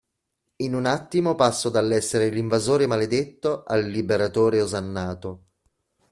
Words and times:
In 0.63 0.73
un 0.73 0.87
attimo 0.87 1.35
passo 1.35 1.69
dall'essere 1.69 2.29
l'invasore 2.31 2.87
maledetto 2.87 3.63
al 3.65 3.83
liberatore 3.85 4.59
osannato. 4.59 5.43